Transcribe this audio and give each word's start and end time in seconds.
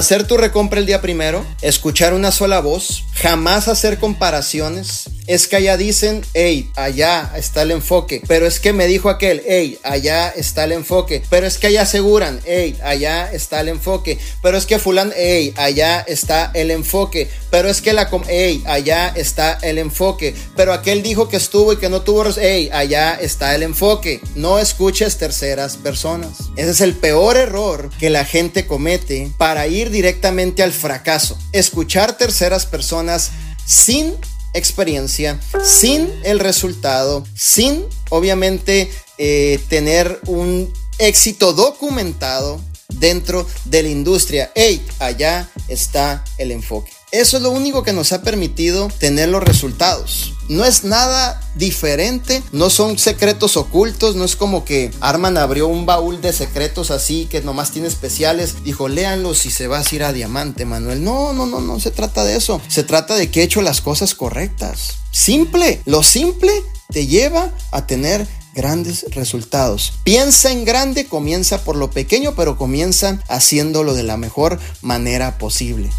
hacer 0.00 0.26
tu 0.26 0.38
recompra 0.38 0.80
el 0.80 0.86
día 0.86 1.02
primero, 1.02 1.44
escuchar 1.60 2.14
una 2.14 2.30
sola 2.32 2.60
voz, 2.60 3.04
jamás 3.12 3.68
hacer 3.68 3.98
comparaciones. 3.98 5.10
Es 5.30 5.46
que 5.46 5.54
allá 5.54 5.76
dicen, 5.76 6.22
hey, 6.34 6.72
allá 6.74 7.30
está 7.36 7.62
el 7.62 7.70
enfoque. 7.70 8.20
Pero 8.26 8.48
es 8.48 8.58
que 8.58 8.72
me 8.72 8.88
dijo 8.88 9.08
aquel, 9.08 9.44
hey, 9.46 9.78
allá 9.84 10.28
está 10.28 10.64
el 10.64 10.72
enfoque. 10.72 11.22
Pero 11.30 11.46
es 11.46 11.56
que 11.56 11.68
allá 11.68 11.82
aseguran, 11.82 12.40
hey, 12.46 12.76
allá 12.82 13.30
está 13.30 13.60
el 13.60 13.68
enfoque. 13.68 14.18
Pero 14.42 14.58
es 14.58 14.66
que 14.66 14.80
fulan, 14.80 15.12
hey, 15.14 15.54
allá 15.56 16.00
está 16.00 16.50
el 16.52 16.72
enfoque. 16.72 17.30
Pero 17.48 17.68
es 17.68 17.80
que 17.80 17.92
la, 17.92 18.10
hey, 18.26 18.64
allá 18.66 19.12
está 19.14 19.56
el 19.62 19.78
enfoque. 19.78 20.34
Pero 20.56 20.72
aquel 20.72 21.00
dijo 21.00 21.28
que 21.28 21.36
estuvo 21.36 21.74
y 21.74 21.76
que 21.76 21.88
no 21.88 22.02
tuvo, 22.02 22.24
hey, 22.36 22.68
allá 22.72 23.14
está 23.14 23.54
el 23.54 23.62
enfoque. 23.62 24.20
No 24.34 24.58
escuches 24.58 25.16
terceras 25.16 25.76
personas. 25.76 26.38
Ese 26.56 26.72
es 26.72 26.80
el 26.80 26.96
peor 26.96 27.36
error 27.36 27.88
que 28.00 28.10
la 28.10 28.24
gente 28.24 28.66
comete 28.66 29.30
para 29.38 29.68
ir 29.68 29.90
directamente 29.90 30.64
al 30.64 30.72
fracaso. 30.72 31.38
Escuchar 31.52 32.18
terceras 32.18 32.66
personas 32.66 33.30
sin 33.64 34.16
experiencia, 34.54 35.40
sin 35.62 36.10
el 36.24 36.38
resultado, 36.38 37.24
sin 37.34 37.84
obviamente 38.10 38.90
eh, 39.18 39.60
tener 39.68 40.20
un 40.26 40.72
éxito 40.98 41.52
documentado 41.52 42.60
dentro 42.88 43.46
de 43.66 43.82
la 43.82 43.88
industria. 43.88 44.50
¡Ey! 44.54 44.84
Allá 44.98 45.48
está 45.68 46.24
el 46.38 46.50
enfoque. 46.50 46.90
Eso 47.12 47.38
es 47.38 47.42
lo 47.42 47.50
único 47.50 47.82
que 47.82 47.92
nos 47.92 48.12
ha 48.12 48.22
permitido 48.22 48.88
tener 48.98 49.28
los 49.28 49.42
resultados. 49.42 50.34
No 50.48 50.64
es 50.64 50.84
nada 50.84 51.40
diferente, 51.56 52.40
no 52.52 52.70
son 52.70 52.98
secretos 52.98 53.56
ocultos, 53.56 54.14
no 54.14 54.24
es 54.24 54.36
como 54.36 54.64
que 54.64 54.92
Arman 55.00 55.36
abrió 55.36 55.66
un 55.66 55.86
baúl 55.86 56.20
de 56.20 56.32
secretos 56.32 56.92
así 56.92 57.26
que 57.26 57.40
nomás 57.40 57.72
tiene 57.72 57.88
especiales, 57.88 58.62
dijo, 58.62 58.88
léanlos 58.88 59.44
y 59.44 59.50
se 59.50 59.66
va 59.66 59.78
a 59.78 59.84
ir 59.90 60.04
a 60.04 60.12
diamante, 60.12 60.64
Manuel. 60.64 61.02
No, 61.02 61.32
no, 61.32 61.46
no, 61.46 61.60
no 61.60 61.80
se 61.80 61.90
trata 61.90 62.22
de 62.24 62.36
eso. 62.36 62.60
Se 62.68 62.84
trata 62.84 63.16
de 63.16 63.28
que 63.28 63.40
he 63.40 63.44
hecho 63.44 63.60
las 63.60 63.80
cosas 63.80 64.14
correctas. 64.14 64.94
Simple, 65.10 65.80
lo 65.86 66.04
simple 66.04 66.52
te 66.92 67.08
lleva 67.08 67.52
a 67.72 67.86
tener 67.86 68.26
grandes 68.54 69.06
resultados. 69.10 69.94
Piensa 70.04 70.52
en 70.52 70.64
grande, 70.64 71.06
comienza 71.06 71.64
por 71.64 71.74
lo 71.74 71.90
pequeño, 71.90 72.34
pero 72.36 72.56
comienza 72.56 73.20
haciéndolo 73.28 73.94
de 73.94 74.04
la 74.04 74.16
mejor 74.16 74.60
manera 74.80 75.38
posible. 75.38 75.90